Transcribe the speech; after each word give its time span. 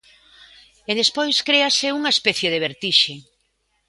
E 0.89 0.91
despois 1.01 1.37
créase 1.47 1.95
unha 1.99 2.13
especie 2.15 2.51
de 2.53 2.61
vertixe. 2.67 3.13